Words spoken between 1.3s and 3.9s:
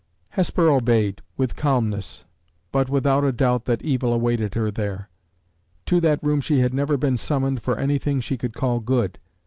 with calmness, but without a doubt that